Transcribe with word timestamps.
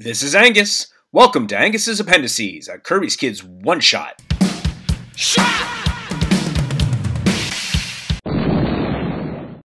This 0.00 0.22
is 0.22 0.32
Angus. 0.36 0.92
Welcome 1.10 1.48
to 1.48 1.58
Angus's 1.58 1.98
Appendices, 1.98 2.68
a 2.68 2.78
Kirby's 2.78 3.16
Kids 3.16 3.42
one 3.42 3.80
shot. 3.80 4.22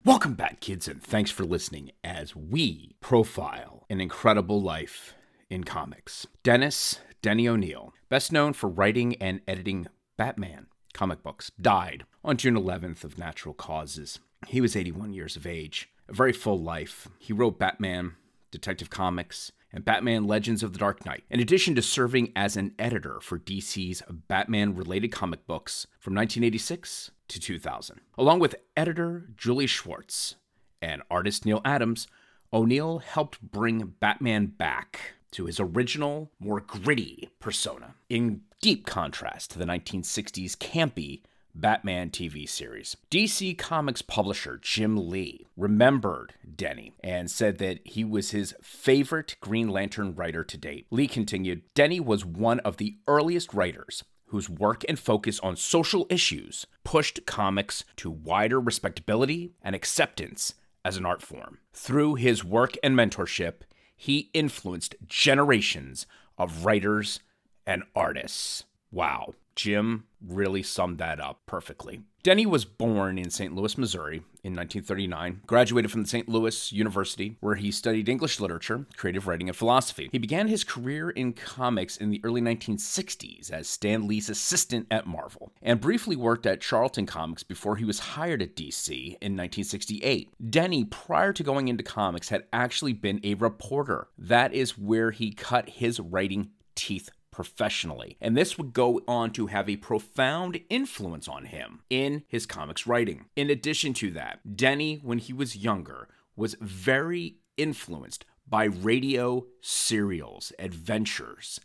Welcome 0.06 0.32
back, 0.32 0.60
kids, 0.60 0.88
and 0.88 1.02
thanks 1.02 1.30
for 1.30 1.44
listening 1.44 1.90
as 2.02 2.34
we 2.34 2.96
profile 3.02 3.84
an 3.90 4.00
incredible 4.00 4.58
life 4.62 5.12
in 5.50 5.64
comics. 5.64 6.26
Dennis 6.42 7.00
Denny 7.20 7.46
O'Neil, 7.46 7.92
best 8.08 8.32
known 8.32 8.54
for 8.54 8.70
writing 8.70 9.16
and 9.16 9.42
editing 9.46 9.86
Batman 10.16 10.68
comic 10.94 11.22
books, 11.22 11.50
died 11.60 12.06
on 12.24 12.38
June 12.38 12.54
11th 12.54 13.04
of 13.04 13.18
natural 13.18 13.52
causes. 13.52 14.18
He 14.46 14.62
was 14.62 14.76
81 14.76 15.12
years 15.12 15.36
of 15.36 15.46
age, 15.46 15.90
a 16.08 16.14
very 16.14 16.32
full 16.32 16.58
life. 16.58 17.06
He 17.18 17.34
wrote 17.34 17.58
Batman, 17.58 18.14
Detective 18.50 18.88
Comics, 18.88 19.52
and 19.72 19.84
Batman 19.84 20.26
Legends 20.26 20.62
of 20.62 20.72
the 20.72 20.78
Dark 20.78 21.04
Knight, 21.06 21.24
in 21.30 21.40
addition 21.40 21.74
to 21.74 21.82
serving 21.82 22.32
as 22.36 22.56
an 22.56 22.74
editor 22.78 23.20
for 23.20 23.38
DC's 23.38 24.02
Batman 24.28 24.74
related 24.74 25.08
comic 25.08 25.46
books 25.46 25.86
from 25.98 26.14
1986 26.14 27.10
to 27.28 27.40
2000. 27.40 28.00
Along 28.18 28.38
with 28.38 28.56
editor 28.76 29.28
Julie 29.36 29.66
Schwartz 29.66 30.36
and 30.80 31.02
artist 31.10 31.46
Neal 31.46 31.62
Adams, 31.64 32.06
O'Neil 32.52 32.98
helped 32.98 33.40
bring 33.40 33.94
Batman 34.00 34.46
back 34.46 35.14
to 35.30 35.46
his 35.46 35.58
original, 35.58 36.30
more 36.38 36.60
gritty 36.60 37.30
persona, 37.40 37.94
in 38.10 38.42
deep 38.60 38.84
contrast 38.84 39.50
to 39.50 39.58
the 39.58 39.64
1960s 39.64 40.56
campy 40.56 41.22
Batman 41.54 42.10
TV 42.10 42.48
series. 42.48 42.96
DC 43.10 43.56
Comics 43.56 44.02
publisher 44.02 44.58
Jim 44.60 45.08
Lee 45.10 45.46
remembered 45.56 46.34
Denny 46.56 46.92
and 47.02 47.30
said 47.30 47.58
that 47.58 47.80
he 47.84 48.04
was 48.04 48.30
his 48.30 48.54
favorite 48.62 49.36
Green 49.40 49.68
Lantern 49.68 50.14
writer 50.14 50.44
to 50.44 50.56
date. 50.56 50.86
Lee 50.90 51.06
continued 51.08 51.62
Denny 51.74 52.00
was 52.00 52.24
one 52.24 52.60
of 52.60 52.76
the 52.76 52.96
earliest 53.06 53.52
writers 53.54 54.04
whose 54.26 54.48
work 54.48 54.82
and 54.88 54.98
focus 54.98 55.38
on 55.40 55.56
social 55.56 56.06
issues 56.08 56.66
pushed 56.84 57.26
comics 57.26 57.84
to 57.96 58.10
wider 58.10 58.58
respectability 58.58 59.52
and 59.60 59.74
acceptance 59.74 60.54
as 60.84 60.96
an 60.96 61.04
art 61.04 61.20
form. 61.20 61.58
Through 61.74 62.14
his 62.14 62.42
work 62.42 62.76
and 62.82 62.96
mentorship, 62.96 63.62
he 63.94 64.30
influenced 64.32 64.96
generations 65.06 66.06
of 66.38 66.64
writers 66.64 67.20
and 67.66 67.84
artists. 67.94 68.64
Wow. 68.90 69.34
Jim 69.54 70.04
really 70.26 70.62
summed 70.62 70.98
that 70.98 71.20
up 71.20 71.40
perfectly. 71.46 72.02
Denny 72.22 72.46
was 72.46 72.64
born 72.64 73.18
in 73.18 73.30
St. 73.30 73.52
Louis, 73.52 73.76
Missouri 73.76 74.18
in 74.44 74.54
1939, 74.54 75.42
graduated 75.44 75.90
from 75.90 76.02
the 76.02 76.08
St. 76.08 76.28
Louis 76.28 76.70
University, 76.70 77.36
where 77.40 77.56
he 77.56 77.72
studied 77.72 78.08
English 78.08 78.38
literature, 78.38 78.86
creative 78.96 79.26
writing, 79.26 79.48
and 79.48 79.56
philosophy. 79.56 80.08
He 80.12 80.18
began 80.18 80.46
his 80.46 80.62
career 80.62 81.10
in 81.10 81.32
comics 81.32 81.96
in 81.96 82.10
the 82.10 82.20
early 82.22 82.40
1960s 82.40 83.50
as 83.50 83.68
Stan 83.68 84.06
Lee's 84.06 84.30
assistant 84.30 84.86
at 84.88 85.06
Marvel, 85.06 85.52
and 85.60 85.80
briefly 85.80 86.14
worked 86.14 86.46
at 86.46 86.60
Charlton 86.60 87.06
Comics 87.06 87.42
before 87.42 87.74
he 87.74 87.84
was 87.84 87.98
hired 87.98 88.40
at 88.40 88.54
DC 88.54 88.88
in 89.20 89.36
1968. 89.36 90.32
Denny, 90.48 90.84
prior 90.84 91.32
to 91.32 91.42
going 91.42 91.66
into 91.66 91.82
comics, 91.82 92.28
had 92.28 92.44
actually 92.52 92.92
been 92.92 93.18
a 93.24 93.34
reporter. 93.34 94.06
That 94.16 94.54
is 94.54 94.78
where 94.78 95.10
he 95.10 95.32
cut 95.32 95.68
his 95.68 95.98
writing 95.98 96.50
teeth 96.76 97.10
professionally. 97.32 98.16
And 98.20 98.36
this 98.36 98.56
would 98.56 98.72
go 98.72 99.00
on 99.08 99.32
to 99.32 99.48
have 99.48 99.68
a 99.68 99.76
profound 99.76 100.60
influence 100.70 101.26
on 101.26 101.46
him 101.46 101.80
in 101.90 102.22
his 102.28 102.46
comics 102.46 102.86
writing. 102.86 103.24
In 103.34 103.50
addition 103.50 103.94
to 103.94 104.12
that, 104.12 104.56
Denny, 104.56 105.00
when 105.02 105.18
he 105.18 105.32
was 105.32 105.56
younger, 105.56 106.08
was 106.36 106.54
very 106.60 107.38
influenced 107.56 108.24
by 108.48 108.64
radio 108.64 109.46
serials, 109.60 110.52
adventures, 110.58 111.58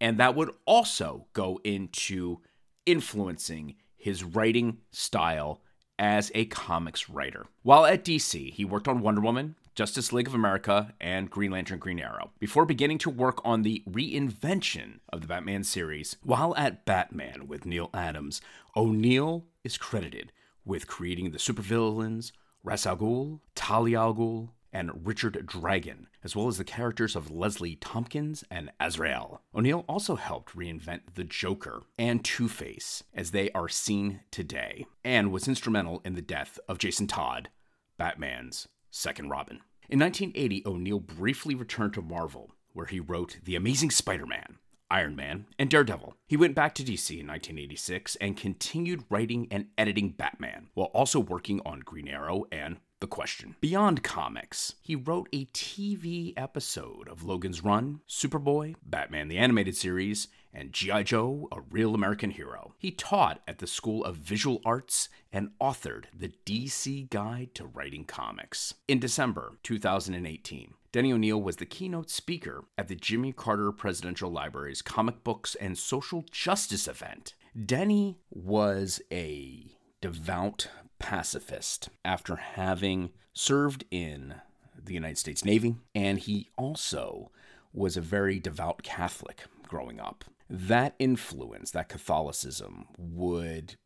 and 0.00 0.18
that 0.18 0.34
would 0.34 0.50
also 0.66 1.26
go 1.32 1.60
into 1.64 2.40
influencing 2.84 3.76
his 3.96 4.24
writing 4.24 4.78
style 4.90 5.62
as 5.98 6.32
a 6.34 6.46
comics 6.46 7.08
writer. 7.08 7.46
While 7.62 7.86
at 7.86 8.04
DC, 8.04 8.52
he 8.52 8.64
worked 8.64 8.88
on 8.88 9.02
Wonder 9.02 9.20
Woman, 9.20 9.54
Justice 9.74 10.12
League 10.12 10.26
of 10.26 10.34
America, 10.34 10.94
and 11.00 11.30
Green 11.30 11.50
Lantern 11.50 11.78
Green 11.78 11.98
Arrow, 11.98 12.32
before 12.38 12.66
beginning 12.66 12.98
to 12.98 13.10
work 13.10 13.40
on 13.44 13.62
the 13.62 13.82
reinvention 13.88 15.00
of 15.10 15.22
the 15.22 15.26
Batman 15.26 15.64
series. 15.64 16.16
While 16.22 16.54
at 16.56 16.84
Batman 16.84 17.46
with 17.46 17.64
Neal 17.64 17.88
Adams, 17.94 18.42
O'Neil 18.76 19.46
is 19.64 19.78
credited 19.78 20.32
with 20.64 20.86
creating 20.86 21.30
the 21.30 21.38
supervillains 21.38 22.32
Ra's 22.62 22.86
al 22.86 22.96
Ghul, 22.96 23.40
Talia 23.54 23.98
al 23.98 24.14
Ghul, 24.14 24.50
and 24.72 25.06
Richard 25.06 25.46
Dragon, 25.46 26.06
as 26.22 26.34
well 26.36 26.48
as 26.48 26.58
the 26.58 26.64
characters 26.64 27.16
of 27.16 27.30
Leslie 27.30 27.76
Thompkins 27.76 28.44
and 28.50 28.70
Azrael. 28.80 29.42
O'Neil 29.54 29.84
also 29.88 30.16
helped 30.16 30.56
reinvent 30.56 31.00
the 31.14 31.24
Joker 31.24 31.82
and 31.98 32.24
Two 32.24 32.48
Face 32.48 33.04
as 33.14 33.30
they 33.30 33.50
are 33.50 33.68
seen 33.68 34.20
today, 34.30 34.86
and 35.04 35.32
was 35.32 35.48
instrumental 35.48 36.00
in 36.04 36.14
the 36.14 36.22
death 36.22 36.58
of 36.68 36.78
Jason 36.78 37.06
Todd, 37.06 37.50
Batman's 37.98 38.68
second 38.92 39.30
Robin. 39.30 39.60
In 39.88 39.98
1980, 39.98 40.62
O'Neil 40.64 41.00
briefly 41.00 41.54
returned 41.54 41.94
to 41.94 42.02
Marvel, 42.02 42.52
where 42.72 42.86
he 42.86 43.00
wrote 43.00 43.38
The 43.44 43.56
Amazing 43.56 43.90
Spider 43.90 44.26
Man, 44.26 44.58
Iron 44.90 45.16
Man, 45.16 45.46
and 45.58 45.68
Daredevil. 45.68 46.14
He 46.26 46.36
went 46.36 46.54
back 46.54 46.74
to 46.76 46.84
DC 46.84 47.10
in 47.10 47.26
1986 47.26 48.16
and 48.16 48.36
continued 48.36 49.04
writing 49.10 49.48
and 49.50 49.66
editing 49.76 50.10
Batman, 50.10 50.68
while 50.74 50.88
also 50.88 51.18
working 51.18 51.60
on 51.66 51.80
Green 51.80 52.06
Arrow 52.06 52.44
and 52.52 52.78
the 53.02 53.06
question. 53.08 53.56
Beyond 53.60 54.02
comics, 54.04 54.76
he 54.80 54.94
wrote 54.96 55.28
a 55.32 55.46
TV 55.46 56.32
episode 56.36 57.08
of 57.08 57.24
Logan's 57.24 57.62
Run, 57.62 58.00
Superboy, 58.08 58.76
Batman 58.86 59.26
the 59.26 59.38
Animated 59.38 59.76
Series, 59.76 60.28
and 60.54 60.72
G.I. 60.72 61.02
Joe, 61.02 61.48
A 61.50 61.60
Real 61.60 61.96
American 61.96 62.30
Hero. 62.30 62.74
He 62.78 62.92
taught 62.92 63.42
at 63.48 63.58
the 63.58 63.66
School 63.66 64.04
of 64.04 64.16
Visual 64.16 64.62
Arts 64.64 65.08
and 65.32 65.50
authored 65.60 66.04
the 66.16 66.32
DC 66.46 67.10
Guide 67.10 67.50
to 67.56 67.66
Writing 67.66 68.04
Comics. 68.04 68.74
In 68.86 69.00
December 69.00 69.58
2018, 69.64 70.74
Denny 70.92 71.12
O'Neil 71.12 71.42
was 71.42 71.56
the 71.56 71.66
keynote 71.66 72.08
speaker 72.08 72.64
at 72.78 72.86
the 72.86 72.94
Jimmy 72.94 73.32
Carter 73.32 73.72
Presidential 73.72 74.30
Library's 74.30 74.80
Comic 74.80 75.24
Books 75.24 75.56
and 75.56 75.76
Social 75.76 76.24
Justice 76.30 76.86
event. 76.86 77.34
Denny 77.66 78.18
was 78.30 79.02
a 79.10 79.72
devout 80.00 80.68
pacifist 81.02 81.90
after 82.04 82.36
having 82.36 83.10
served 83.34 83.84
in 83.90 84.36
the 84.82 84.94
United 84.94 85.18
States 85.18 85.44
Navy, 85.44 85.76
and 85.94 86.18
he 86.18 86.48
also 86.56 87.30
was 87.72 87.96
a 87.96 88.00
very 88.00 88.38
devout 88.38 88.82
Catholic 88.82 89.44
growing 89.68 90.00
up. 90.00 90.24
That 90.48 90.94
influence, 90.98 91.70
that 91.72 91.88
Catholicism, 91.88 92.86
would 92.96 93.76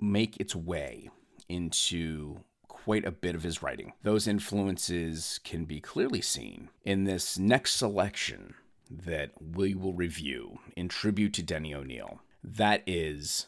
make 0.00 0.36
its 0.38 0.54
way 0.54 1.10
into 1.48 2.40
quite 2.68 3.04
a 3.04 3.12
bit 3.12 3.34
of 3.34 3.42
his 3.42 3.62
writing. 3.62 3.92
Those 4.02 4.26
influences 4.26 5.40
can 5.44 5.64
be 5.64 5.80
clearly 5.80 6.20
seen 6.20 6.68
in 6.84 7.04
this 7.04 7.38
next 7.38 7.74
selection 7.74 8.54
that 8.90 9.30
we 9.40 9.74
will 9.74 9.92
review 9.92 10.58
in 10.76 10.88
tribute 10.88 11.32
to 11.34 11.42
Denny 11.42 11.74
O'Neil. 11.74 12.20
That 12.44 12.82
is 12.86 13.46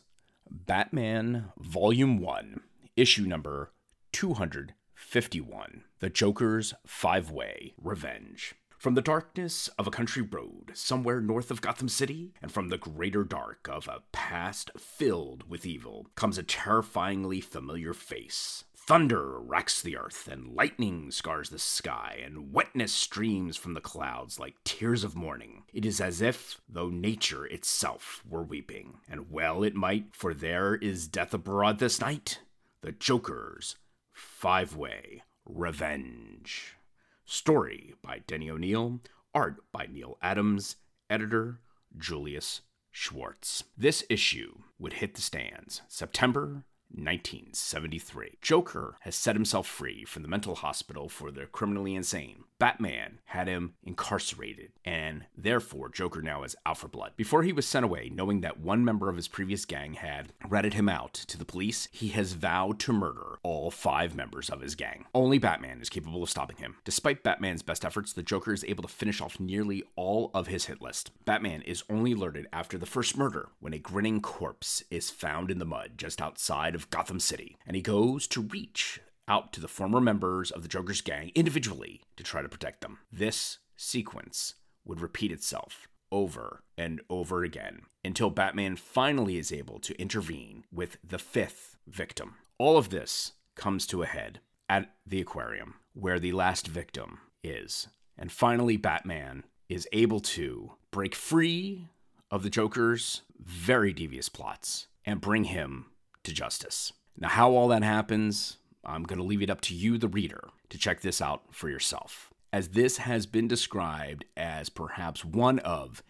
Batman 0.50 1.52
Volume 1.58 2.18
1, 2.18 2.60
issue 2.98 3.24
number 3.26 3.70
251 4.10 5.84
The 6.00 6.10
Joker's 6.10 6.74
Five 6.84 7.30
Way 7.30 7.74
Revenge. 7.80 8.56
From 8.76 8.94
the 8.94 9.02
darkness 9.02 9.68
of 9.78 9.86
a 9.86 9.92
country 9.92 10.22
road 10.22 10.72
somewhere 10.74 11.20
north 11.20 11.52
of 11.52 11.60
Gotham 11.60 11.88
City, 11.88 12.32
and 12.42 12.50
from 12.50 12.68
the 12.68 12.78
greater 12.78 13.22
dark 13.22 13.68
of 13.70 13.86
a 13.86 14.02
past 14.10 14.72
filled 14.76 15.48
with 15.48 15.64
evil, 15.64 16.06
comes 16.16 16.38
a 16.38 16.42
terrifyingly 16.42 17.40
familiar 17.40 17.94
face. 17.94 18.64
Thunder 18.74 19.38
racks 19.38 19.80
the 19.80 19.96
earth, 19.96 20.26
and 20.26 20.56
lightning 20.56 21.12
scars 21.12 21.50
the 21.50 21.58
sky, 21.58 22.20
and 22.24 22.52
wetness 22.52 22.92
streams 22.92 23.56
from 23.56 23.74
the 23.74 23.80
clouds 23.80 24.40
like 24.40 24.56
tears 24.64 25.04
of 25.04 25.14
mourning. 25.14 25.62
It 25.72 25.84
is 25.84 26.00
as 26.00 26.20
if 26.20 26.60
though 26.68 26.88
nature 26.88 27.46
itself 27.46 28.22
were 28.28 28.42
weeping, 28.42 28.98
and 29.08 29.30
well 29.30 29.62
it 29.62 29.74
might, 29.74 30.16
for 30.16 30.34
there 30.34 30.74
is 30.74 31.06
death 31.06 31.34
abroad 31.34 31.78
this 31.78 32.00
night. 32.00 32.40
The 32.80 32.92
Joker's 32.92 33.74
Five 34.12 34.76
Way 34.76 35.24
Revenge. 35.44 36.76
Story 37.24 37.94
by 38.02 38.20
Denny 38.20 38.48
O'Neil, 38.48 39.00
art 39.34 39.56
by 39.72 39.86
Neal 39.86 40.16
Adams, 40.22 40.76
editor 41.10 41.58
Julius 41.96 42.60
Schwartz. 42.92 43.64
This 43.76 44.04
issue 44.08 44.60
would 44.78 44.94
hit 44.94 45.14
the 45.14 45.20
stands 45.20 45.82
September 45.88 46.64
1973. 46.90 48.38
Joker 48.40 48.96
has 49.00 49.16
set 49.16 49.34
himself 49.34 49.66
free 49.66 50.04
from 50.04 50.22
the 50.22 50.28
mental 50.28 50.54
hospital 50.54 51.08
for 51.08 51.32
the 51.32 51.46
criminally 51.46 51.96
insane, 51.96 52.44
Batman 52.58 53.18
had 53.26 53.46
him 53.46 53.74
incarcerated, 53.84 54.72
and 54.84 55.26
therefore 55.36 55.88
Joker 55.88 56.20
now 56.20 56.42
is 56.42 56.56
out 56.66 56.78
for 56.78 56.88
blood. 56.88 57.12
Before 57.16 57.42
he 57.42 57.52
was 57.52 57.66
sent 57.66 57.84
away, 57.84 58.10
knowing 58.12 58.40
that 58.40 58.58
one 58.58 58.84
member 58.84 59.08
of 59.08 59.16
his 59.16 59.28
previous 59.28 59.64
gang 59.64 59.94
had 59.94 60.32
ratted 60.48 60.74
him 60.74 60.88
out 60.88 61.14
to 61.14 61.38
the 61.38 61.44
police, 61.44 61.88
he 61.92 62.08
has 62.08 62.32
vowed 62.32 62.80
to 62.80 62.92
murder 62.92 63.38
all 63.42 63.70
five 63.70 64.14
members 64.16 64.50
of 64.50 64.60
his 64.60 64.74
gang. 64.74 65.06
Only 65.14 65.38
Batman 65.38 65.80
is 65.80 65.88
capable 65.88 66.22
of 66.22 66.30
stopping 66.30 66.56
him. 66.56 66.76
Despite 66.84 67.22
Batman's 67.22 67.62
best 67.62 67.84
efforts, 67.84 68.12
the 68.12 68.22
Joker 68.22 68.52
is 68.52 68.64
able 68.64 68.82
to 68.82 68.88
finish 68.88 69.20
off 69.20 69.38
nearly 69.38 69.84
all 69.94 70.30
of 70.34 70.48
his 70.48 70.66
hit 70.66 70.82
list. 70.82 71.12
Batman 71.24 71.62
is 71.62 71.84
only 71.88 72.12
alerted 72.12 72.48
after 72.52 72.76
the 72.76 72.86
first 72.86 73.16
murder 73.16 73.50
when 73.60 73.72
a 73.72 73.78
grinning 73.78 74.20
corpse 74.20 74.82
is 74.90 75.10
found 75.10 75.50
in 75.50 75.58
the 75.58 75.64
mud 75.64 75.92
just 75.96 76.20
outside 76.20 76.74
of 76.74 76.90
Gotham 76.90 77.20
City, 77.20 77.56
and 77.66 77.76
he 77.76 77.82
goes 77.82 78.26
to 78.28 78.40
reach 78.40 79.00
out 79.28 79.52
to 79.52 79.60
the 79.60 79.68
former 79.68 80.00
members 80.00 80.50
of 80.50 80.62
the 80.62 80.68
Joker's 80.68 81.00
gang 81.00 81.30
individually 81.34 82.02
to 82.16 82.24
try 82.24 82.42
to 82.42 82.48
protect 82.48 82.80
them. 82.80 82.98
This 83.12 83.58
sequence 83.76 84.54
would 84.84 85.00
repeat 85.00 85.30
itself 85.30 85.86
over 86.10 86.62
and 86.76 87.00
over 87.10 87.44
again 87.44 87.82
until 88.04 88.30
Batman 88.30 88.76
finally 88.76 89.36
is 89.36 89.52
able 89.52 89.78
to 89.80 90.00
intervene 90.00 90.64
with 90.72 90.96
the 91.06 91.18
fifth 91.18 91.76
victim. 91.86 92.36
All 92.58 92.78
of 92.78 92.88
this 92.88 93.32
comes 93.54 93.86
to 93.88 94.02
a 94.02 94.06
head 94.06 94.40
at 94.68 94.94
the 95.06 95.20
aquarium 95.20 95.74
where 95.92 96.18
the 96.18 96.32
last 96.32 96.66
victim 96.66 97.18
is. 97.42 97.88
And 98.16 98.32
finally, 98.32 98.76
Batman 98.76 99.44
is 99.68 99.88
able 99.92 100.20
to 100.20 100.72
break 100.90 101.14
free 101.14 101.88
of 102.30 102.42
the 102.42 102.50
Joker's 102.50 103.22
very 103.38 103.92
devious 103.92 104.28
plots 104.28 104.86
and 105.04 105.20
bring 105.20 105.44
him 105.44 105.86
to 106.24 106.32
justice. 106.32 106.92
Now, 107.16 107.28
how 107.28 107.52
all 107.52 107.68
that 107.68 107.82
happens, 107.82 108.58
I'm 108.84 109.02
going 109.02 109.18
to 109.18 109.24
leave 109.24 109.42
it 109.42 109.50
up 109.50 109.60
to 109.62 109.74
you, 109.74 109.98
the 109.98 110.08
reader, 110.08 110.48
to 110.70 110.78
check 110.78 111.00
this 111.00 111.20
out 111.20 111.42
for 111.50 111.68
yourself, 111.68 112.30
as 112.52 112.70
this 112.70 112.98
has 112.98 113.26
been 113.26 113.48
described 113.48 114.24
as 114.36 114.68
perhaps 114.68 115.24
one 115.24 115.58
of 115.60 116.02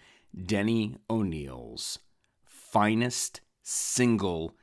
Denny 0.46 0.96
O'Neil's 1.08 1.98
finest 2.44 3.40
single 3.62 4.54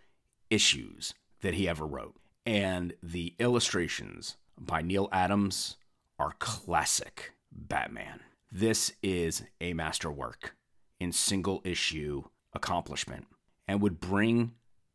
issues 0.50 1.14
that 1.42 1.56
he 1.56 1.68
ever 1.68 1.86
wrote. 1.86 2.16
And 2.46 2.94
the 3.02 3.34
illustrations 3.40 4.38
by 4.60 4.82
Neal 4.82 5.10
Adams 5.12 5.78
are 6.20 6.34
classic 6.40 7.34
Batman. 7.52 8.20
This 8.52 8.94
is 9.02 9.44
a 9.60 9.74
masterwork 9.74 10.56
in 11.00 11.12
single 11.12 11.62
issue 11.66 12.24
accomplishment 12.54 13.28
and 13.68 13.82
would 13.82 14.00
bring 14.00 14.54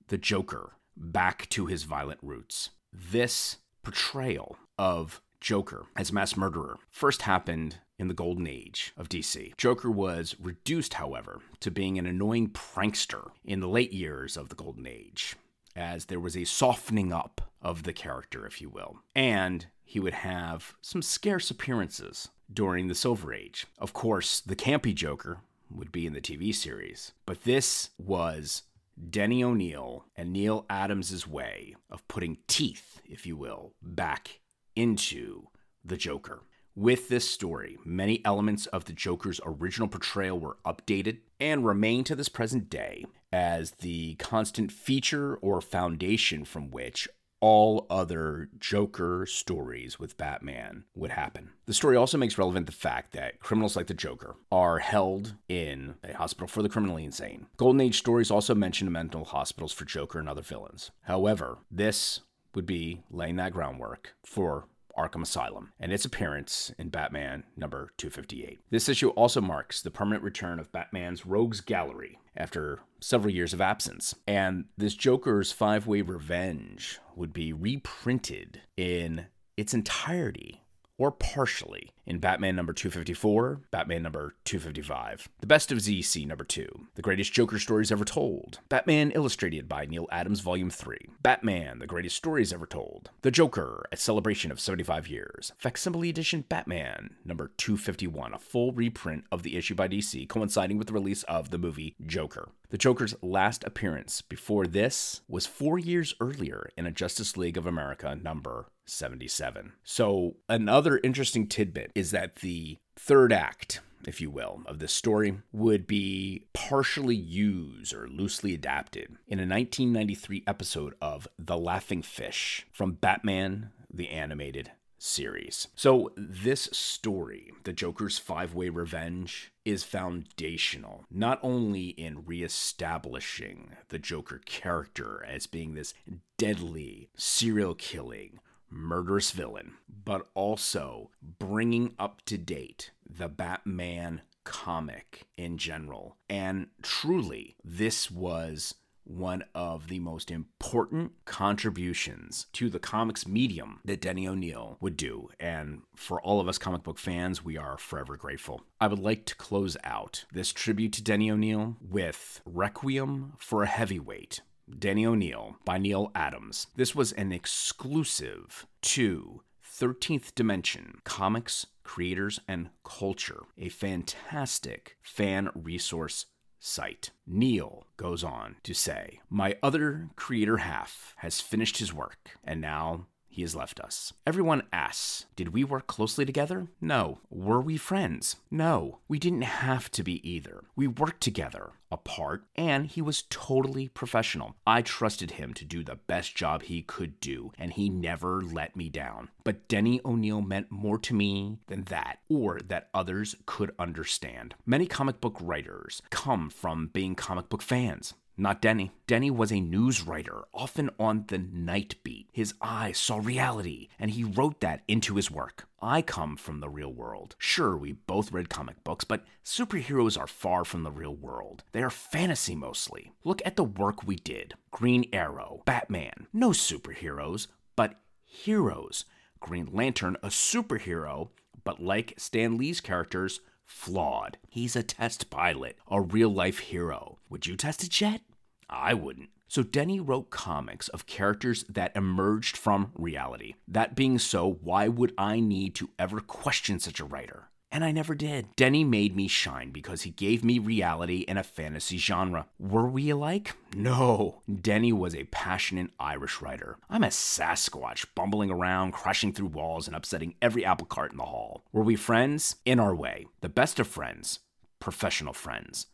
the 0.08 0.18
Joker 0.18 0.76
back 0.96 1.48
to 1.50 1.66
his 1.66 1.82
violent 1.82 2.20
roots. 2.22 2.70
This 2.92 3.56
portrayal 3.82 4.56
of 4.78 5.20
Joker 5.40 5.86
as 5.96 6.12
mass 6.12 6.36
murderer 6.36 6.78
first 6.90 7.22
happened 7.22 7.78
in 7.98 8.08
the 8.08 8.14
golden 8.14 8.46
age 8.46 8.92
of 8.96 9.08
DC. 9.08 9.56
Joker 9.56 9.90
was 9.90 10.36
reduced, 10.40 10.94
however, 10.94 11.40
to 11.60 11.70
being 11.70 11.98
an 11.98 12.06
annoying 12.06 12.48
prankster 12.48 13.30
in 13.44 13.60
the 13.60 13.68
late 13.68 13.92
years 13.92 14.36
of 14.36 14.48
the 14.48 14.54
golden 14.54 14.86
age, 14.86 15.36
as 15.76 16.06
there 16.06 16.20
was 16.20 16.36
a 16.36 16.44
softening 16.44 17.12
up 17.12 17.52
of 17.62 17.82
the 17.82 17.92
character, 17.92 18.46
if 18.46 18.60
you 18.60 18.68
will. 18.68 18.96
And 19.14 19.66
he 19.84 20.00
would 20.00 20.14
have 20.14 20.74
some 20.80 21.02
scarce 21.02 21.50
appearances 21.50 22.28
during 22.52 22.88
the 22.88 22.94
Silver 22.94 23.34
Age. 23.34 23.66
Of 23.78 23.92
course, 23.92 24.40
the 24.40 24.56
campy 24.56 24.94
Joker 24.94 25.38
would 25.70 25.92
be 25.92 26.06
in 26.06 26.12
the 26.12 26.20
TV 26.20 26.54
series, 26.54 27.12
but 27.26 27.44
this 27.44 27.90
was 27.98 28.62
Denny 29.08 29.42
O'Neil 29.42 30.04
and 30.16 30.32
Neal 30.32 30.66
Adams' 30.68 31.26
way 31.26 31.74
of 31.90 32.06
putting 32.06 32.38
teeth, 32.46 33.00
if 33.04 33.24
you 33.24 33.36
will, 33.36 33.74
back 33.82 34.40
into 34.76 35.48
the 35.84 35.96
Joker. 35.96 36.42
With 36.76 37.08
this 37.08 37.28
story, 37.28 37.78
many 37.84 38.24
elements 38.24 38.66
of 38.66 38.84
the 38.84 38.92
Joker's 38.92 39.40
original 39.44 39.88
portrayal 39.88 40.38
were 40.38 40.58
updated 40.64 41.18
and 41.38 41.66
remain 41.66 42.04
to 42.04 42.14
this 42.14 42.28
present 42.28 42.70
day 42.70 43.04
as 43.32 43.72
the 43.72 44.14
constant 44.16 44.70
feature 44.70 45.36
or 45.36 45.60
foundation 45.60 46.44
from 46.44 46.70
which 46.70 47.08
all 47.40 47.86
other 47.90 48.48
Joker 48.58 49.26
stories 49.26 49.98
with 49.98 50.16
Batman 50.16 50.84
would 50.94 51.10
happen. 51.10 51.50
The 51.66 51.74
story 51.74 51.96
also 51.96 52.18
makes 52.18 52.38
relevant 52.38 52.66
the 52.66 52.72
fact 52.72 53.12
that 53.12 53.40
criminals 53.40 53.76
like 53.76 53.86
the 53.86 53.94
Joker 53.94 54.36
are 54.52 54.78
held 54.78 55.34
in 55.48 55.94
a 56.04 56.12
hospital 56.12 56.48
for 56.48 56.62
the 56.62 56.68
criminally 56.68 57.04
insane. 57.04 57.46
Golden 57.56 57.80
Age 57.80 57.98
stories 57.98 58.30
also 58.30 58.54
mention 58.54 58.90
mental 58.92 59.24
hospitals 59.24 59.72
for 59.72 59.84
Joker 59.84 60.18
and 60.18 60.28
other 60.28 60.42
villains. 60.42 60.90
However, 61.02 61.58
this 61.70 62.20
would 62.54 62.66
be 62.66 63.02
laying 63.10 63.36
that 63.36 63.52
groundwork 63.52 64.14
for 64.24 64.66
Arkham 64.96 65.22
Asylum 65.22 65.72
and 65.78 65.92
its 65.92 66.04
appearance 66.04 66.72
in 66.78 66.88
Batman 66.88 67.44
number 67.56 67.90
258. 67.96 68.60
This 68.70 68.88
issue 68.88 69.10
also 69.10 69.40
marks 69.40 69.82
the 69.82 69.90
permanent 69.90 70.22
return 70.22 70.58
of 70.58 70.72
Batman's 70.72 71.26
Rogues 71.26 71.60
Gallery 71.60 72.18
after 72.36 72.80
several 73.00 73.32
years 73.32 73.52
of 73.52 73.60
absence. 73.60 74.14
And 74.26 74.66
this 74.76 74.94
Joker's 74.94 75.52
five 75.52 75.86
way 75.86 76.02
revenge 76.02 76.98
would 77.16 77.32
be 77.32 77.52
reprinted 77.52 78.60
in 78.76 79.26
its 79.56 79.74
entirety 79.74 80.62
or 80.98 81.10
partially 81.10 81.92
in 82.10 82.18
Batman 82.18 82.56
number 82.56 82.72
254, 82.72 83.60
Batman 83.70 84.02
number 84.02 84.34
255, 84.42 85.28
The 85.38 85.46
Best 85.46 85.70
of 85.70 85.78
DC 85.78 86.26
number 86.26 86.42
2, 86.42 86.66
The 86.96 87.02
Greatest 87.02 87.32
Joker 87.32 87.60
Stories 87.60 87.92
Ever 87.92 88.04
Told, 88.04 88.58
Batman 88.68 89.12
Illustrated 89.12 89.68
by 89.68 89.86
Neal 89.86 90.08
Adams 90.10 90.40
Volume 90.40 90.70
3, 90.70 90.98
Batman, 91.22 91.78
The 91.78 91.86
Greatest 91.86 92.16
Stories 92.16 92.52
Ever 92.52 92.66
Told, 92.66 93.10
The 93.22 93.30
Joker, 93.30 93.86
a 93.92 93.96
celebration 93.96 94.50
of 94.50 94.58
75 94.58 95.06
years, 95.06 95.52
Facsimile 95.56 96.10
Edition 96.10 96.44
Batman 96.48 97.14
number 97.24 97.52
251, 97.56 98.34
a 98.34 98.38
full 98.40 98.72
reprint 98.72 99.22
of 99.30 99.44
the 99.44 99.56
issue 99.56 99.76
by 99.76 99.86
DC 99.86 100.28
coinciding 100.28 100.78
with 100.78 100.88
the 100.88 100.92
release 100.92 101.22
of 101.24 101.50
the 101.50 101.58
movie 101.58 101.94
Joker. 102.04 102.48
The 102.70 102.78
Joker's 102.78 103.14
last 103.22 103.62
appearance 103.64 104.20
before 104.20 104.66
this 104.66 105.20
was 105.28 105.46
four 105.46 105.78
years 105.78 106.14
earlier 106.20 106.70
in 106.76 106.86
a 106.86 106.92
Justice 106.92 107.36
League 107.36 107.56
of 107.56 107.66
America 107.66 108.16
number 108.20 108.66
77. 108.90 109.72
So, 109.84 110.36
another 110.48 111.00
interesting 111.02 111.46
tidbit 111.46 111.92
is 112.00 112.12
that 112.12 112.36
the 112.36 112.78
third 112.96 113.30
act, 113.30 113.80
if 114.06 114.22
you 114.22 114.30
will, 114.30 114.62
of 114.64 114.78
this 114.78 114.92
story 114.92 115.38
would 115.52 115.86
be 115.86 116.46
partially 116.54 117.14
used 117.14 117.92
or 117.92 118.08
loosely 118.08 118.54
adapted 118.54 119.18
in 119.28 119.38
a 119.38 119.42
1993 119.42 120.42
episode 120.46 120.94
of 121.02 121.28
The 121.38 121.58
Laughing 121.58 122.00
Fish 122.00 122.66
from 122.72 122.92
Batman 122.92 123.70
the 123.92 124.08
Animated 124.08 124.70
series. 124.96 125.68
So, 125.74 126.10
this 126.16 126.70
story, 126.72 127.52
The 127.64 127.74
Joker's 127.74 128.18
Five 128.18 128.54
Way 128.54 128.70
Revenge, 128.70 129.52
is 129.66 129.84
foundational, 129.84 131.04
not 131.10 131.38
only 131.42 131.88
in 131.88 132.24
reestablishing 132.24 133.76
the 133.90 133.98
Joker 133.98 134.40
character 134.46 135.22
as 135.28 135.46
being 135.46 135.74
this 135.74 135.92
deadly, 136.38 137.10
serial 137.14 137.74
killing, 137.74 138.40
murderous 138.70 139.30
villain, 139.32 139.74
but 140.04 140.26
also 140.34 141.10
bringing 141.38 141.94
up 141.98 142.22
to 142.26 142.38
date 142.38 142.90
the 143.08 143.28
Batman 143.28 144.22
comic 144.44 145.26
in 145.36 145.58
general. 145.58 146.16
And 146.28 146.68
truly, 146.82 147.56
this 147.64 148.10
was 148.10 148.74
one 149.04 149.42
of 149.54 149.88
the 149.88 149.98
most 149.98 150.30
important 150.30 151.12
contributions 151.24 152.46
to 152.52 152.70
the 152.70 152.78
comics 152.78 153.26
medium 153.26 153.80
that 153.84 154.00
Denny 154.00 154.28
O'Neil 154.28 154.76
would 154.80 154.96
do. 154.96 155.28
And 155.40 155.82
for 155.96 156.20
all 156.20 156.40
of 156.40 156.48
us 156.48 156.58
comic 156.58 156.82
book 156.82 156.98
fans, 156.98 157.44
we 157.44 157.56
are 157.56 157.76
forever 157.76 158.16
grateful. 158.16 158.62
I 158.80 158.86
would 158.86 158.98
like 158.98 159.24
to 159.26 159.34
close 159.34 159.76
out 159.84 160.24
this 160.32 160.52
tribute 160.52 160.92
to 160.94 161.02
Denny 161.02 161.30
O'Neil 161.30 161.76
with 161.80 162.40
Requiem 162.44 163.32
for 163.38 163.62
a 163.62 163.68
Heavyweight 163.68 164.42
Denny 164.78 165.06
O'Neal 165.06 165.56
by 165.64 165.78
Neal 165.78 166.10
Adams. 166.14 166.66
This 166.76 166.94
was 166.94 167.12
an 167.12 167.32
exclusive 167.32 168.66
to 168.82 169.42
13th 169.64 170.34
Dimension 170.34 171.00
Comics, 171.04 171.66
Creators, 171.84 172.40
and 172.46 172.70
Culture, 172.84 173.42
a 173.58 173.68
fantastic 173.68 174.96
fan 175.02 175.50
resource 175.54 176.26
site. 176.58 177.10
Neil 177.26 177.86
goes 177.96 178.22
on 178.22 178.56
to 178.62 178.74
say, 178.74 179.20
My 179.28 179.56
other 179.62 180.10
creator 180.16 180.58
half 180.58 181.14
has 181.18 181.40
finished 181.40 181.78
his 181.78 181.92
work, 181.92 182.38
and 182.44 182.60
now 182.60 183.06
he 183.30 183.42
has 183.42 183.56
left 183.56 183.80
us. 183.80 184.12
Everyone 184.26 184.64
asks, 184.72 185.26
did 185.36 185.54
we 185.54 185.64
work 185.64 185.86
closely 185.86 186.26
together? 186.26 186.66
No. 186.80 187.20
Were 187.30 187.60
we 187.60 187.76
friends? 187.76 188.36
No. 188.50 188.98
We 189.08 189.18
didn't 189.18 189.42
have 189.42 189.90
to 189.92 190.02
be 190.02 190.28
either. 190.28 190.64
We 190.76 190.86
worked 190.88 191.22
together, 191.22 191.70
apart, 191.90 192.44
and 192.56 192.86
he 192.86 193.00
was 193.00 193.24
totally 193.30 193.88
professional. 193.88 194.56
I 194.66 194.82
trusted 194.82 195.32
him 195.32 195.54
to 195.54 195.64
do 195.64 195.84
the 195.84 195.94
best 195.94 196.34
job 196.34 196.62
he 196.62 196.82
could 196.82 197.20
do, 197.20 197.52
and 197.56 197.72
he 197.72 197.88
never 197.88 198.42
let 198.42 198.76
me 198.76 198.88
down. 198.88 199.28
But 199.44 199.68
Denny 199.68 200.00
O'Neil 200.04 200.42
meant 200.42 200.70
more 200.70 200.98
to 200.98 201.14
me 201.14 201.58
than 201.68 201.84
that, 201.84 202.18
or 202.28 202.60
that 202.66 202.88
others 202.92 203.36
could 203.46 203.72
understand. 203.78 204.54
Many 204.66 204.86
comic 204.86 205.20
book 205.20 205.36
writers 205.40 206.02
come 206.10 206.50
from 206.50 206.88
being 206.92 207.14
comic 207.14 207.48
book 207.48 207.62
fans. 207.62 208.14
Not 208.40 208.62
Denny. 208.62 208.90
Denny 209.06 209.30
was 209.30 209.52
a 209.52 209.60
news 209.60 210.00
writer, 210.00 210.44
often 210.54 210.88
on 210.98 211.26
the 211.28 211.36
night 211.36 211.96
beat. 212.02 212.30
His 212.32 212.54
eyes 212.62 212.96
saw 212.96 213.18
reality, 213.18 213.88
and 213.98 214.10
he 214.10 214.24
wrote 214.24 214.60
that 214.60 214.80
into 214.88 215.16
his 215.16 215.30
work. 215.30 215.68
I 215.82 216.00
come 216.00 216.38
from 216.38 216.60
the 216.60 216.70
real 216.70 216.90
world. 216.90 217.36
Sure, 217.36 217.76
we 217.76 217.92
both 217.92 218.32
read 218.32 218.48
comic 218.48 218.82
books, 218.82 219.04
but 219.04 219.26
superheroes 219.44 220.18
are 220.18 220.26
far 220.26 220.64
from 220.64 220.84
the 220.84 220.90
real 220.90 221.14
world. 221.14 221.64
They 221.72 221.82
are 221.82 221.90
fantasy 221.90 222.54
mostly. 222.54 223.12
Look 223.24 223.42
at 223.44 223.56
the 223.56 223.64
work 223.64 224.06
we 224.06 224.16
did 224.16 224.54
Green 224.70 225.04
Arrow, 225.12 225.60
Batman. 225.66 226.26
No 226.32 226.50
superheroes, 226.50 227.46
but 227.76 228.00
heroes. 228.24 229.04
Green 229.40 229.68
Lantern, 229.70 230.16
a 230.22 230.28
superhero, 230.28 231.28
but 231.62 231.82
like 231.82 232.14
Stan 232.16 232.56
Lee's 232.56 232.80
characters, 232.80 233.40
flawed. 233.66 234.38
He's 234.48 234.76
a 234.76 234.82
test 234.82 235.28
pilot, 235.28 235.76
a 235.90 236.00
real 236.00 236.30
life 236.30 236.58
hero. 236.58 237.18
Would 237.28 237.46
you 237.46 237.56
test 237.56 237.82
a 237.82 237.88
jet? 237.88 238.22
I 238.70 238.94
wouldn't. 238.94 239.30
So 239.48 239.64
Denny 239.64 239.98
wrote 239.98 240.30
comics 240.30 240.88
of 240.88 241.06
characters 241.06 241.64
that 241.68 241.96
emerged 241.96 242.56
from 242.56 242.92
reality. 242.94 243.54
That 243.66 243.96
being 243.96 244.18
so, 244.20 244.58
why 244.62 244.86
would 244.86 245.12
I 245.18 245.40
need 245.40 245.74
to 245.74 245.90
ever 245.98 246.20
question 246.20 246.78
such 246.78 247.00
a 247.00 247.04
writer? 247.04 247.48
And 247.72 247.84
I 247.84 247.92
never 247.92 248.14
did. 248.14 248.46
Denny 248.56 248.82
made 248.84 249.14
me 249.14 249.28
shine 249.28 249.70
because 249.70 250.02
he 250.02 250.10
gave 250.10 250.44
me 250.44 250.58
reality 250.58 251.18
in 251.18 251.36
a 251.36 251.44
fantasy 251.44 251.98
genre. 251.98 252.46
Were 252.58 252.88
we 252.88 253.10
alike? 253.10 253.56
No. 253.76 254.42
Denny 254.52 254.92
was 254.92 255.14
a 255.14 255.24
passionate 255.24 255.90
Irish 255.98 256.40
writer. 256.40 256.78
I'm 256.88 257.04
a 257.04 257.08
Sasquatch, 257.08 258.06
bumbling 258.14 258.50
around, 258.50 258.92
crashing 258.92 259.32
through 259.32 259.48
walls, 259.48 259.86
and 259.86 259.94
upsetting 259.94 260.34
every 260.42 260.64
apple 260.64 260.86
cart 260.86 261.12
in 261.12 261.18
the 261.18 261.24
hall. 261.24 261.64
Were 261.72 261.84
we 261.84 261.96
friends? 261.96 262.56
In 262.64 262.80
our 262.80 262.94
way. 262.94 263.26
The 263.40 263.48
best 263.48 263.78
of 263.78 263.86
friends. 263.86 264.40
Professional 264.80 265.32
friends. 265.32 265.86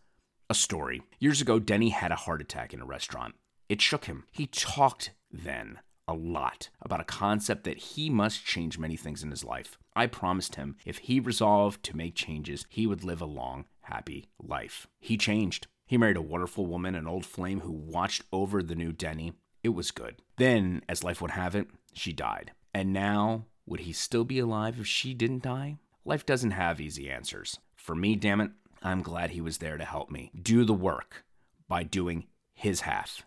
A 0.48 0.54
story. 0.54 1.02
Years 1.18 1.40
ago, 1.40 1.58
Denny 1.58 1.88
had 1.88 2.12
a 2.12 2.16
heart 2.16 2.40
attack 2.40 2.72
in 2.72 2.80
a 2.80 2.86
restaurant. 2.86 3.34
It 3.68 3.82
shook 3.82 4.04
him. 4.04 4.26
He 4.30 4.46
talked 4.46 5.10
then 5.32 5.80
a 6.06 6.14
lot 6.14 6.68
about 6.80 7.00
a 7.00 7.04
concept 7.04 7.64
that 7.64 7.78
he 7.78 8.08
must 8.08 8.44
change 8.44 8.78
many 8.78 8.96
things 8.96 9.24
in 9.24 9.32
his 9.32 9.42
life. 9.42 9.76
I 9.96 10.06
promised 10.06 10.54
him 10.54 10.76
if 10.84 10.98
he 10.98 11.18
resolved 11.18 11.82
to 11.82 11.96
make 11.96 12.14
changes, 12.14 12.64
he 12.68 12.86
would 12.86 13.02
live 13.02 13.20
a 13.20 13.26
long, 13.26 13.64
happy 13.80 14.28
life. 14.40 14.86
He 15.00 15.16
changed. 15.16 15.66
He 15.84 15.98
married 15.98 16.16
a 16.16 16.22
wonderful 16.22 16.66
woman, 16.66 16.94
an 16.94 17.08
old 17.08 17.26
flame 17.26 17.60
who 17.60 17.72
watched 17.72 18.22
over 18.32 18.62
the 18.62 18.76
new 18.76 18.92
Denny. 18.92 19.32
It 19.64 19.70
was 19.70 19.90
good. 19.90 20.22
Then, 20.36 20.82
as 20.88 21.02
life 21.02 21.20
would 21.20 21.32
have 21.32 21.56
it, 21.56 21.66
she 21.92 22.12
died. 22.12 22.52
And 22.72 22.92
now, 22.92 23.46
would 23.66 23.80
he 23.80 23.92
still 23.92 24.24
be 24.24 24.38
alive 24.38 24.78
if 24.78 24.86
she 24.86 25.12
didn't 25.12 25.42
die? 25.42 25.78
Life 26.04 26.24
doesn't 26.24 26.52
have 26.52 26.80
easy 26.80 27.10
answers. 27.10 27.58
For 27.74 27.96
me, 27.96 28.14
damn 28.14 28.40
it, 28.40 28.52
I'm 28.86 29.02
glad 29.02 29.30
he 29.30 29.40
was 29.40 29.58
there 29.58 29.78
to 29.78 29.84
help 29.84 30.12
me 30.12 30.30
do 30.40 30.64
the 30.64 30.72
work 30.72 31.24
by 31.66 31.82
doing 31.82 32.26
his 32.54 32.82
half. 32.82 33.26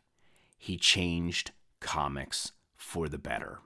He 0.58 0.78
changed 0.78 1.52
comics 1.82 2.54
for 2.78 3.10
the 3.10 3.18
better. 3.18 3.60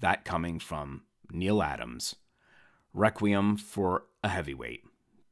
That 0.00 0.24
coming 0.24 0.58
from 0.58 1.02
Neal 1.30 1.62
Adams, 1.62 2.16
Requiem 2.92 3.56
for 3.56 4.06
a 4.24 4.28
Heavyweight, 4.28 4.82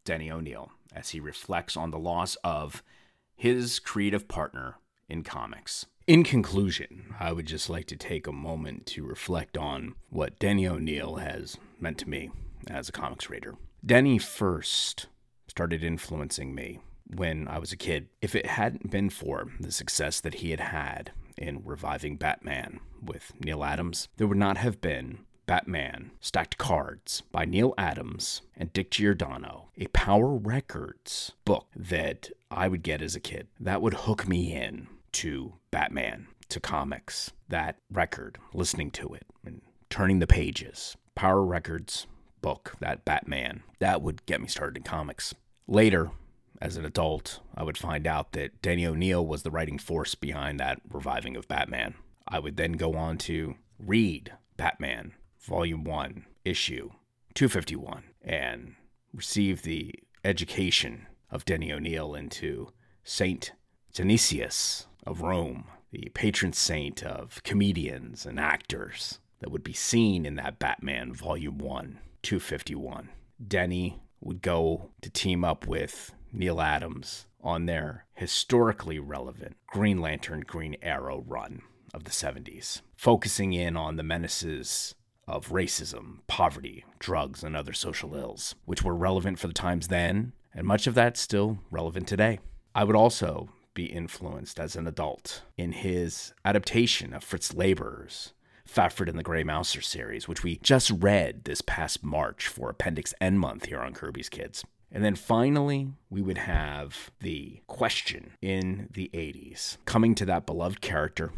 Denny 0.05 0.31
O'Neil, 0.31 0.71
as 0.95 1.09
he 1.09 1.19
reflects 1.19 1.77
on 1.77 1.91
the 1.91 1.99
loss 1.99 2.37
of 2.45 2.85
his 3.35 3.81
creative 3.81 4.29
partner 4.29 4.77
in 5.09 5.25
comics. 5.25 5.87
In 6.07 6.23
conclusion, 6.23 7.17
I 7.19 7.33
would 7.33 7.47
just 7.47 7.71
like 7.71 7.87
to 7.87 7.97
take 7.97 8.29
a 8.29 8.33
moment 8.33 8.87
to 8.87 9.05
reflect 9.05 9.59
on 9.59 9.97
what 10.11 10.39
Denny 10.39 10.69
O'Neil 10.69 11.17
has 11.17 11.57
meant 11.81 11.99
to 11.99 12.09
me 12.09 12.31
as 12.69 12.89
a 12.89 12.93
comics 12.93 13.29
reader. 13.29 13.57
Denny 13.85 14.19
first 14.19 15.07
started 15.49 15.83
influencing 15.83 16.55
me 16.55 16.81
when 17.07 17.49
I 17.49 17.59
was 17.59 17.73
a 17.73 17.77
kid. 17.77 18.09
If 18.21 18.35
it 18.35 18.47
hadn't 18.47 18.91
been 18.91 19.11
for 19.11 19.49
the 19.59 19.73
success 19.73 20.21
that 20.21 20.35
he 20.35 20.51
had 20.51 20.61
had 20.61 21.13
in 21.37 21.63
reviving 21.65 22.17
Batman 22.17 22.81
with 23.03 23.33
Neal 23.43 23.65
Adams, 23.65 24.09
there 24.17 24.27
would 24.27 24.37
not 24.37 24.59
have 24.59 24.81
been 24.81 25.21
Batman 25.47 26.13
Stacked 26.21 26.59
Cards 26.59 27.23
by 27.33 27.45
Neal 27.45 27.75
Adams 27.79 28.43
and 28.57 28.73
Dick 28.73 28.91
Giordano, 28.91 29.71
a 29.79 29.87
Power 29.89 30.37
Records 30.37 31.33
book 31.45 31.67
that 31.75 32.31
I 32.51 32.69
would 32.69 32.83
get 32.83 33.03
as 33.03 33.17
a 33.17 33.21
kid. 33.21 33.49
That 33.59 33.83
would 33.83 33.95
hook 33.95 34.29
me 34.29 34.53
in 34.53 34.89
to 35.13 35.55
Batman, 35.71 36.29
to 36.51 36.61
comics. 36.61 37.33
That 37.49 37.79
record, 37.91 38.39
listening 38.55 38.93
to 38.93 39.15
it 39.15 39.27
and 39.45 39.63
turning 39.89 40.21
the 40.21 40.27
pages. 40.27 40.97
Power 41.17 41.45
Records 41.45 42.07
book, 42.41 42.75
that 42.81 43.05
Batman, 43.05 43.63
that 43.79 44.03
would 44.03 44.25
get 44.27 44.41
me 44.41 44.49
started 44.49 44.77
in 44.77 44.83
comics. 44.83 45.35
Later, 45.67 46.11
as 46.61 46.77
an 46.77 46.85
adult, 46.85 47.41
I 47.55 47.63
would 47.63 47.79
find 47.79 48.07
out 48.07 48.33
that 48.33 48.61
Danny 48.61 48.87
O'Neil 48.87 49.27
was 49.27 49.43
the 49.43 49.51
writing 49.51 49.79
force 49.79 50.15
behind 50.15 50.61
that 50.61 50.81
reviving 50.89 51.37
of 51.37 51.49
Batman. 51.49 51.95
I 52.29 52.39
would 52.39 52.57
then 52.57 52.73
go 52.73 52.95
on 52.95 53.19
to 53.19 53.55
read 53.79 54.33
Batman, 54.57 55.13
Volume 55.41 55.85
1, 55.85 56.27
Issue 56.45 56.91
251, 57.35 58.05
and 58.23 58.75
receive 59.13 59.63
the 59.63 59.95
education 60.25 61.07
of 61.31 61.45
Denny 61.45 61.73
O'Neil 61.73 62.15
into 62.15 62.73
Saint 63.05 63.53
Dionysius 63.93 64.87
of 65.07 65.23
Rome, 65.23 65.65
the 65.91 66.11
patron 66.15 66.53
saint 66.53 67.03
of 67.03 67.43
comedians 67.43 68.27
and 68.27 68.39
actors 68.39 69.19
that 69.41 69.51
would 69.51 69.65
be 69.65 69.73
seen 69.73 70.25
in 70.25 70.37
that 70.37 70.59
Batman 70.59 71.13
Volume 71.13 71.59
1, 71.59 71.99
251. 72.23 73.09
Denny 73.47 74.01
would 74.21 74.43
go 74.43 74.91
to 75.01 75.11
team 75.11 75.45
up 75.45 75.67
with 75.67 76.13
Neal 76.33 76.61
Adams 76.61 77.27
on 77.43 77.67
their 77.67 78.05
historically 78.15 78.99
relevant 78.99 79.57
Green 79.67 80.01
Lantern 80.01 80.41
Green 80.47 80.77
Arrow 80.83 81.25
run 81.27 81.63
of 81.93 82.05
the 82.05 82.11
70s, 82.11 82.83
focusing 82.97 83.53
in 83.53 83.77
on 83.77 83.97
the 83.97 84.03
menaces 84.03 84.95
of 85.27 85.49
racism, 85.49 86.19
poverty, 86.27 86.85
drugs, 86.99 87.43
and 87.43 87.57
other 87.57 87.73
social 87.73 88.15
ills, 88.15 88.55
which 88.65 88.83
were 88.83 88.95
relevant 88.95 89.39
for 89.39 89.47
the 89.47 89.55
times 89.55 89.89
then, 89.89 90.33
and 90.55 90.67
much 90.67 90.87
of 90.87 90.95
that 90.95 91.17
still 91.17 91.59
relevant 91.71 92.07
today. 92.07 92.41
I 92.75 92.85
would 92.85 92.97
also 92.97 93.49
be 93.73 93.87
influenced 93.87 94.59
as 94.59 94.77
an 94.77 94.87
adult 94.87 95.43
in 95.57 95.73
his 95.73 96.35
adaptation 96.45 97.15
of 97.15 97.25
Fritz 97.25 97.55
Leiber's 97.55 98.33
Fafhrd 98.73 99.09
and 99.09 99.19
the 99.19 99.25
Grey 99.25 99.43
Mouser 99.43 99.81
series, 99.81 100.29
which 100.29 100.45
we 100.45 100.59
just 100.63 100.91
read 100.91 101.45
this 101.45 101.61
past 101.61 102.05
March 102.05 102.47
for 102.47 102.71
Appendix 102.71 103.13
N 103.21 103.37
month 103.37 103.67
here 103.67 103.81
on 103.81 103.95
Kirby's 103.95 104.29
Kids. 104.29 104.65
And 104.93 105.05
then 105.05 105.17
finally, 105.17 105.89
we 106.09 106.23
would 106.23 106.39
have 106.39 107.11
the 107.21 107.63
question 107.67 108.33
in 108.41 108.89
the 108.93 109.11
80s 109.13 109.77
coming 109.87 110.15
to 110.17 110.25
that 110.27 110.47
beloved 110.47 110.81
character. 110.81 111.33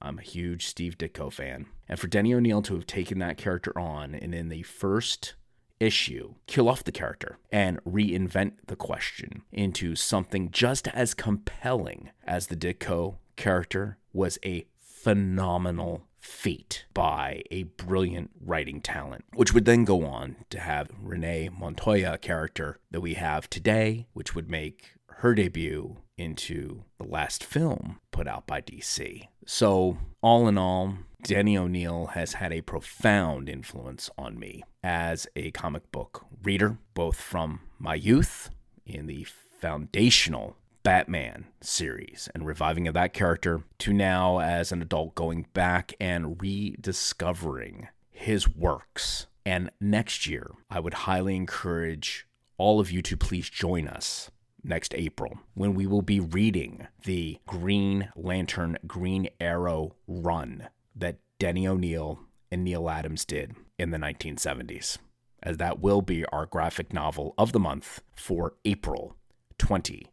I'm 0.00 0.18
a 0.18 0.22
huge 0.22 0.66
Steve 0.66 0.96
Ditko 0.96 1.30
fan. 1.32 1.66
And 1.88 1.98
for 1.98 2.06
Denny 2.06 2.32
O'Neil 2.32 2.62
to 2.62 2.74
have 2.74 2.86
taken 2.86 3.18
that 3.18 3.36
character 3.36 3.76
on 3.78 4.14
and 4.14 4.34
in 4.34 4.48
the 4.48 4.62
first 4.62 5.34
issue, 5.80 6.34
kill 6.46 6.68
off 6.68 6.84
the 6.84 6.92
character 6.92 7.38
and 7.52 7.82
reinvent 7.84 8.52
the 8.66 8.76
question 8.76 9.42
into 9.52 9.94
something 9.94 10.50
just 10.50 10.88
as 10.88 11.14
compelling 11.14 12.10
as 12.26 12.46
the 12.46 12.56
Ditko 12.56 13.16
character 13.36 13.98
was 14.12 14.38
a 14.44 14.66
phenomenal 14.80 16.07
feat 16.20 16.84
by 16.94 17.42
a 17.50 17.64
brilliant 17.64 18.30
writing 18.40 18.80
talent, 18.80 19.24
which 19.34 19.52
would 19.52 19.64
then 19.64 19.84
go 19.84 20.04
on 20.04 20.36
to 20.50 20.60
have 20.60 20.90
Renee 21.00 21.48
Montoya 21.48 22.18
character 22.18 22.78
that 22.90 23.00
we 23.00 23.14
have 23.14 23.48
today, 23.48 24.06
which 24.12 24.34
would 24.34 24.50
make 24.50 24.90
her 25.18 25.34
debut 25.34 25.96
into 26.16 26.84
the 26.98 27.06
last 27.06 27.44
film 27.44 28.00
put 28.10 28.28
out 28.28 28.46
by 28.46 28.60
DC. 28.60 29.26
So, 29.46 29.98
all 30.20 30.48
in 30.48 30.58
all, 30.58 30.94
Denny 31.22 31.56
O'Neil 31.58 32.06
has 32.14 32.34
had 32.34 32.52
a 32.52 32.60
profound 32.60 33.48
influence 33.48 34.08
on 34.16 34.38
me 34.38 34.62
as 34.82 35.26
a 35.34 35.50
comic 35.50 35.90
book 35.90 36.24
reader, 36.42 36.78
both 36.94 37.20
from 37.20 37.60
my 37.78 37.94
youth 37.94 38.50
in 38.86 39.06
the 39.06 39.26
foundational 39.60 40.56
Batman 40.88 41.44
series 41.60 42.30
and 42.34 42.46
reviving 42.46 42.88
of 42.88 42.94
that 42.94 43.12
character 43.12 43.60
to 43.76 43.92
now 43.92 44.40
as 44.40 44.72
an 44.72 44.80
adult 44.80 45.14
going 45.14 45.44
back 45.52 45.92
and 46.00 46.40
rediscovering 46.40 47.88
his 48.10 48.48
works. 48.48 49.26
And 49.44 49.70
next 49.82 50.26
year, 50.26 50.50
I 50.70 50.80
would 50.80 50.94
highly 50.94 51.36
encourage 51.36 52.26
all 52.56 52.80
of 52.80 52.90
you 52.90 53.02
to 53.02 53.18
please 53.18 53.50
join 53.50 53.86
us 53.86 54.30
next 54.64 54.94
April 54.94 55.38
when 55.52 55.74
we 55.74 55.86
will 55.86 56.00
be 56.00 56.20
reading 56.20 56.86
the 57.04 57.36
Green 57.44 58.08
Lantern 58.16 58.78
Green 58.86 59.28
Arrow 59.38 59.94
run 60.06 60.70
that 60.96 61.18
Denny 61.38 61.68
O'Neil 61.68 62.18
and 62.50 62.64
Neal 62.64 62.88
Adams 62.88 63.26
did 63.26 63.54
in 63.78 63.90
the 63.90 63.98
1970s, 63.98 64.96
as 65.42 65.58
that 65.58 65.80
will 65.80 66.00
be 66.00 66.24
our 66.32 66.46
graphic 66.46 66.94
novel 66.94 67.34
of 67.36 67.52
the 67.52 67.60
month 67.60 68.00
for 68.16 68.54
April 68.64 69.16
20. 69.58 70.06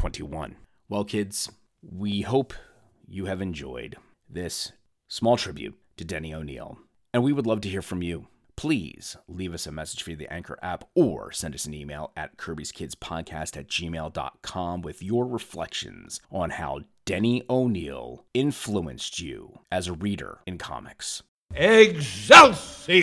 21. 0.00 0.56
Well, 0.88 1.04
kids, 1.04 1.52
we 1.82 2.22
hope 2.22 2.54
you 3.06 3.26
have 3.26 3.42
enjoyed 3.42 3.96
this 4.30 4.72
small 5.08 5.36
tribute 5.36 5.74
to 5.98 6.04
Denny 6.06 6.32
O'Neil, 6.32 6.78
and 7.12 7.22
we 7.22 7.34
would 7.34 7.46
love 7.46 7.60
to 7.60 7.68
hear 7.68 7.82
from 7.82 8.02
you. 8.02 8.26
please 8.56 9.16
leave 9.28 9.52
us 9.54 9.66
a 9.66 9.72
message 9.72 10.02
via 10.04 10.16
the 10.16 10.30
Anchor 10.32 10.58
app 10.62 10.84
or 10.94 11.32
send 11.32 11.54
us 11.54 11.64
an 11.66 11.72
email 11.74 12.12
at 12.16 12.36
Kirby's 12.38 12.72
Kids 12.72 12.94
Podcast 12.94 13.56
at 13.58 13.68
gmail.com 13.68 14.82
with 14.82 15.02
your 15.02 15.26
reflections 15.26 16.20
on 16.30 16.50
how 16.50 16.80
Denny 17.06 17.42
O'Neil 17.50 18.24
influenced 18.34 19.18
you 19.20 19.60
as 19.70 19.86
a 19.86 19.92
reader 19.94 20.40
in 20.46 20.56
comics. 20.58 21.22
Excelsior! 21.54 23.02